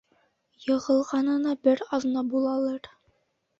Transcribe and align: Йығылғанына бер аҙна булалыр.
Йығылғанына 0.67 1.53
бер 1.69 1.85
аҙна 1.99 2.25
булалыр. 2.35 2.93